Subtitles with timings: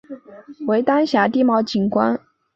[0.65, 2.19] 为丹霞地貌景观。